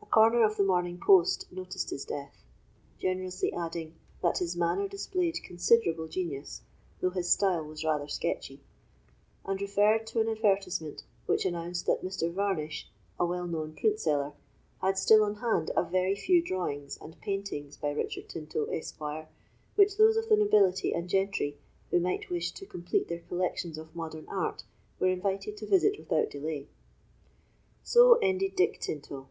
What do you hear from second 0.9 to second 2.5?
Post noticed his death,